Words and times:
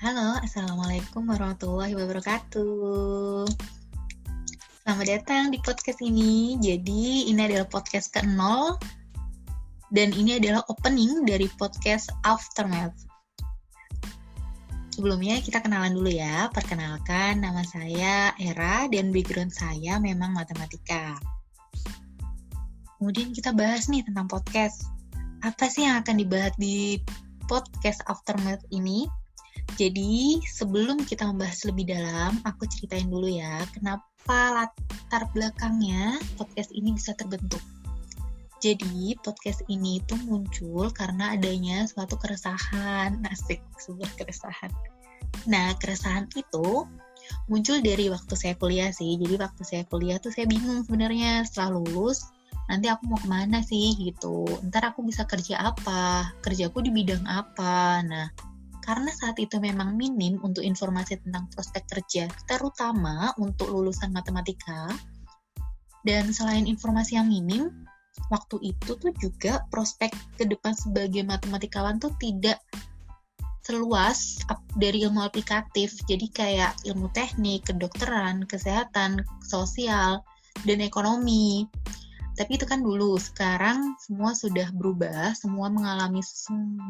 Halo, 0.00 0.40
Assalamualaikum 0.40 1.28
warahmatullahi 1.28 1.92
wabarakatuh. 1.92 3.44
Selamat 4.80 5.06
datang 5.12 5.52
di 5.52 5.60
podcast 5.60 6.00
ini. 6.00 6.56
Jadi, 6.56 7.28
ini 7.28 7.36
adalah 7.36 7.68
podcast 7.68 8.08
ke-0 8.16 8.80
dan 9.92 10.08
ini 10.16 10.40
adalah 10.40 10.64
opening 10.72 11.28
dari 11.28 11.52
podcast 11.60 12.08
Aftermath. 12.24 12.96
Sebelumnya 14.96 15.36
kita 15.44 15.60
kenalan 15.60 15.92
dulu 15.92 16.08
ya. 16.08 16.48
Perkenalkan, 16.48 17.44
nama 17.44 17.60
saya 17.68 18.32
Era 18.40 18.88
dan 18.88 19.12
background 19.12 19.52
saya 19.52 20.00
memang 20.00 20.32
matematika. 20.32 21.12
Kemudian 22.96 23.36
kita 23.36 23.52
bahas 23.52 23.84
nih 23.92 24.00
tentang 24.08 24.32
podcast. 24.32 24.80
Apa 25.44 25.68
sih 25.68 25.84
yang 25.84 26.00
akan 26.00 26.24
dibahas 26.24 26.56
di 26.56 27.04
podcast 27.44 28.00
Aftermath 28.08 28.64
ini? 28.72 29.19
Jadi, 29.78 30.42
sebelum 30.46 31.06
kita 31.06 31.28
membahas 31.30 31.62
lebih 31.68 31.90
dalam, 31.92 32.40
aku 32.42 32.66
ceritain 32.66 33.06
dulu 33.06 33.30
ya, 33.30 33.62
kenapa 33.76 34.66
latar 34.66 35.28
belakangnya 35.34 36.18
podcast 36.34 36.74
ini 36.74 36.94
bisa 36.94 37.14
terbentuk. 37.14 37.62
Jadi, 38.60 39.16
podcast 39.24 39.64
ini 39.72 40.04
itu 40.04 40.14
muncul 40.28 40.92
karena 40.92 41.32
adanya 41.38 41.88
suatu 41.88 42.20
keresahan, 42.20 43.24
asik, 43.32 43.62
sebuah 43.80 44.10
keresahan. 44.20 44.68
Nah, 45.48 45.72
keresahan 45.80 46.28
itu 46.36 46.84
muncul 47.48 47.80
dari 47.80 48.12
waktu 48.12 48.34
saya 48.36 48.54
kuliah 48.60 48.92
sih. 48.92 49.16
Jadi, 49.16 49.40
waktu 49.40 49.62
saya 49.64 49.82
kuliah 49.88 50.20
tuh 50.20 50.28
saya 50.34 50.44
bingung 50.44 50.84
sebenarnya 50.84 51.48
setelah 51.48 51.80
lulus, 51.80 52.28
nanti 52.68 52.86
aku 52.92 53.08
mau 53.08 53.16
ke 53.16 53.28
mana 53.32 53.64
sih 53.64 53.96
gitu. 53.96 54.44
Ntar 54.68 54.92
aku 54.92 55.08
bisa 55.08 55.24
kerja 55.24 55.72
apa, 55.72 56.34
kerjaku 56.44 56.84
di 56.84 56.92
bidang 56.92 57.24
apa. 57.24 58.04
Nah, 58.04 58.49
karena 58.90 59.14
saat 59.14 59.38
itu 59.38 59.62
memang 59.62 59.94
minim 59.94 60.42
untuk 60.42 60.66
informasi 60.66 61.22
tentang 61.22 61.46
prospek 61.54 61.86
kerja, 61.86 62.26
terutama 62.50 63.30
untuk 63.38 63.70
lulusan 63.70 64.10
matematika. 64.10 64.90
Dan 66.02 66.34
selain 66.34 66.66
informasi 66.66 67.14
yang 67.14 67.30
minim, 67.30 67.86
waktu 68.34 68.74
itu 68.74 68.98
tuh 68.98 69.14
juga 69.22 69.62
prospek 69.70 70.10
ke 70.34 70.42
depan 70.42 70.74
sebagai 70.74 71.22
matematikawan 71.22 72.02
tuh 72.02 72.10
tidak 72.18 72.58
seluas 73.62 74.42
dari 74.74 75.06
ilmu 75.06 75.22
aplikatif. 75.22 75.94
Jadi 76.10 76.26
kayak 76.34 76.82
ilmu 76.82 77.14
teknik, 77.14 77.70
kedokteran, 77.70 78.42
kesehatan, 78.50 79.22
sosial, 79.46 80.26
dan 80.66 80.82
ekonomi. 80.82 81.70
Tapi 82.34 82.58
itu 82.58 82.66
kan 82.66 82.82
dulu, 82.82 83.22
sekarang 83.22 83.94
semua 84.02 84.34
sudah 84.34 84.66
berubah, 84.74 85.30
semua 85.38 85.70
mengalami 85.70 86.26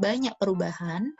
banyak 0.00 0.32
perubahan 0.40 1.12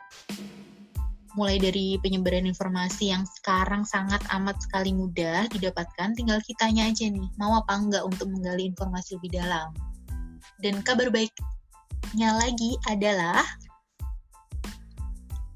mulai 1.35 1.55
dari 1.57 1.95
penyebaran 2.03 2.43
informasi 2.43 3.11
yang 3.11 3.23
sekarang 3.39 3.87
sangat 3.87 4.19
amat 4.35 4.59
sekali 4.59 4.91
mudah 4.91 5.47
didapatkan, 5.51 6.11
tinggal 6.15 6.39
kitanya 6.43 6.91
aja 6.91 7.07
nih, 7.07 7.27
mau 7.39 7.55
apa 7.55 7.79
enggak 7.79 8.03
untuk 8.03 8.27
menggali 8.27 8.67
informasi 8.67 9.15
lebih 9.19 9.39
dalam. 9.39 9.71
Dan 10.59 10.83
kabar 10.83 11.07
baiknya 11.09 12.29
lagi 12.35 12.75
adalah 12.91 13.41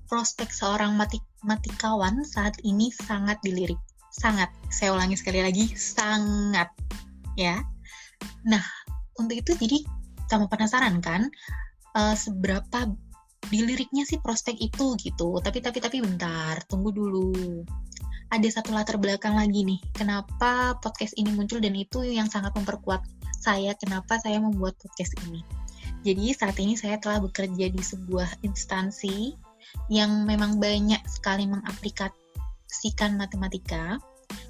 prospek 0.08 0.50
seorang 0.54 0.96
matematikawan 0.96 2.24
saat 2.24 2.56
ini 2.64 2.94
sangat 2.94 3.42
dilirik. 3.44 3.80
Sangat. 4.16 4.48
Saya 4.72 4.96
ulangi 4.96 5.20
sekali 5.20 5.44
lagi, 5.44 5.76
sangat. 5.76 6.72
Ya. 7.36 7.60
Nah, 8.48 8.64
untuk 9.20 9.36
itu 9.36 9.52
jadi 9.60 9.84
kamu 10.32 10.48
penasaran 10.48 11.04
kan, 11.04 11.28
uh, 12.00 12.16
seberapa 12.16 12.96
di 13.50 13.62
liriknya 13.62 14.04
sih 14.08 14.18
prospek 14.18 14.58
itu 14.58 14.98
gitu. 14.98 15.38
Tapi 15.42 15.62
tapi 15.62 15.78
tapi 15.82 16.02
bentar 16.02 16.62
tunggu 16.66 16.90
dulu. 16.90 17.62
Ada 18.34 18.60
satu 18.60 18.74
latar 18.74 18.98
belakang 18.98 19.38
lagi 19.38 19.62
nih. 19.62 19.80
Kenapa 19.94 20.76
podcast 20.82 21.14
ini 21.16 21.30
muncul 21.34 21.62
dan 21.62 21.78
itu 21.78 22.02
yang 22.02 22.26
sangat 22.26 22.58
memperkuat 22.58 23.06
saya? 23.38 23.78
Kenapa 23.78 24.18
saya 24.18 24.42
membuat 24.42 24.74
podcast 24.82 25.14
ini? 25.30 25.46
Jadi 26.02 26.34
saat 26.34 26.58
ini 26.58 26.74
saya 26.74 26.98
telah 26.98 27.22
bekerja 27.22 27.70
di 27.70 27.82
sebuah 27.82 28.42
instansi 28.42 29.34
yang 29.90 30.26
memang 30.26 30.58
banyak 30.58 31.02
sekali 31.06 31.46
mengaplikasikan 31.46 33.14
matematika. 33.18 34.02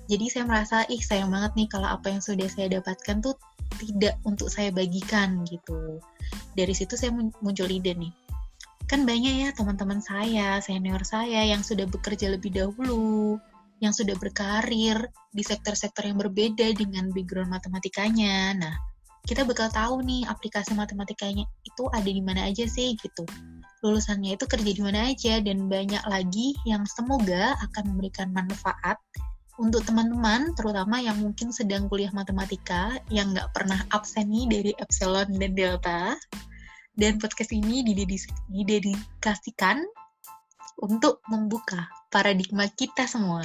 Jadi 0.07 0.31
saya 0.31 0.47
merasa 0.47 0.87
ih 0.87 1.01
sayang 1.03 1.31
banget 1.31 1.51
nih 1.59 1.67
kalau 1.67 1.87
apa 1.91 2.15
yang 2.15 2.23
sudah 2.23 2.47
saya 2.47 2.79
dapatkan 2.79 3.19
tuh 3.19 3.35
tidak 3.75 4.15
untuk 4.23 4.47
saya 4.47 4.71
bagikan 4.71 5.43
gitu. 5.47 5.99
Dari 6.55 6.71
situ 6.71 6.95
saya 6.95 7.11
muncul 7.11 7.67
ide 7.67 7.91
nih 7.91 8.24
kan 8.85 9.01
banyak 9.03 9.33
ya 9.45 9.49
teman-teman 9.57 9.97
saya, 10.01 10.61
senior 10.61 11.01
saya 11.01 11.41
yang 11.41 11.65
sudah 11.65 11.89
bekerja 11.89 12.29
lebih 12.29 12.53
dahulu, 12.53 13.41
yang 13.81 13.91
sudah 13.91 14.13
berkarir 14.15 15.09
di 15.33 15.41
sektor-sektor 15.41 16.05
yang 16.05 16.21
berbeda 16.21 16.69
dengan 16.77 17.09
background 17.09 17.49
matematikanya. 17.49 18.53
Nah, 18.53 18.75
kita 19.25 19.41
bakal 19.41 19.73
tahu 19.73 20.05
nih 20.05 20.29
aplikasi 20.29 20.77
matematikanya 20.77 21.49
itu 21.65 21.83
ada 21.89 22.05
di 22.05 22.21
mana 22.21 22.45
aja 22.45 22.69
sih 22.69 22.93
gitu. 23.01 23.25
Lulusannya 23.81 24.37
itu 24.37 24.45
kerja 24.45 24.71
di 24.71 24.81
mana 24.85 25.09
aja 25.09 25.41
dan 25.41 25.65
banyak 25.65 26.05
lagi 26.05 26.53
yang 26.69 26.85
semoga 26.85 27.57
akan 27.65 27.97
memberikan 27.97 28.29
manfaat 28.29 29.01
untuk 29.57 29.81
teman-teman 29.87 30.53
terutama 30.53 30.99
yang 30.99 31.17
mungkin 31.17 31.49
sedang 31.49 31.87
kuliah 31.87 32.11
matematika 32.11 32.99
yang 33.07 33.31
nggak 33.31 33.49
pernah 33.55 33.81
absen 33.95 34.27
nih 34.27 34.45
dari 34.51 34.71
epsilon 34.77 35.31
dan 35.39 35.51
delta 35.55 36.01
dan 36.95 37.19
podcast 37.19 37.51
ini 37.51 37.83
didedikasikan 38.51 39.83
untuk 40.83 41.23
membuka 41.31 41.87
paradigma 42.11 42.67
kita 42.75 43.07
semua, 43.07 43.43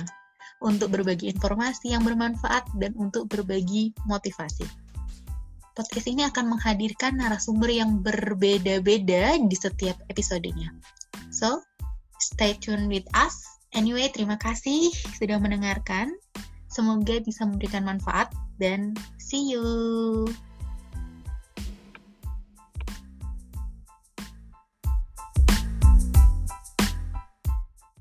untuk 0.63 0.91
berbagi 0.95 1.31
informasi 1.31 1.95
yang 1.95 2.03
bermanfaat 2.03 2.67
dan 2.79 2.95
untuk 2.99 3.31
berbagi 3.31 3.95
motivasi. 4.07 4.67
Podcast 5.75 6.07
ini 6.11 6.27
akan 6.27 6.59
menghadirkan 6.59 7.17
narasumber 7.23 7.71
yang 7.71 8.03
berbeda-beda 8.03 9.39
di 9.39 9.57
setiap 9.57 9.97
episodenya. 10.11 10.75
So, 11.31 11.63
stay 12.19 12.59
tuned 12.59 12.91
with 12.91 13.07
us. 13.15 13.39
Anyway, 13.71 14.11
terima 14.11 14.35
kasih 14.37 14.91
sudah 15.15 15.39
mendengarkan. 15.39 16.11
Semoga 16.71 17.23
bisa 17.23 17.47
memberikan 17.47 17.87
manfaat 17.87 18.35
dan 18.59 18.95
see 19.19 19.55
you. 19.55 20.27